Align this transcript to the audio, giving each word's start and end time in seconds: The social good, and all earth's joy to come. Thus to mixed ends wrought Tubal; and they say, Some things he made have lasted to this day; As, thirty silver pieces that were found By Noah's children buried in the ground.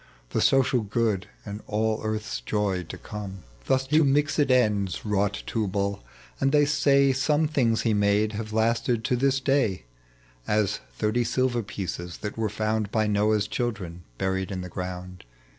The 0.31 0.41
social 0.41 0.81
good, 0.81 1.27
and 1.45 1.61
all 1.67 2.01
earth's 2.03 2.41
joy 2.41 2.81
to 2.85 2.97
come. 2.97 3.43
Thus 3.65 3.85
to 3.85 4.03
mixed 4.03 4.39
ends 4.39 5.05
wrought 5.05 5.43
Tubal; 5.45 6.03
and 6.39 6.51
they 6.51 6.65
say, 6.65 7.11
Some 7.13 7.47
things 7.47 7.81
he 7.83 7.93
made 7.93 8.31
have 8.31 8.51
lasted 8.51 9.03
to 9.03 9.15
this 9.15 9.39
day; 9.39 9.83
As, 10.47 10.79
thirty 10.97 11.23
silver 11.23 11.61
pieces 11.61 12.17
that 12.21 12.35
were 12.35 12.49
found 12.49 12.89
By 12.91 13.05
Noah's 13.05 13.47
children 13.47 14.01
buried 14.17 14.49
in 14.51 14.61
the 14.61 14.69
ground. 14.69 15.23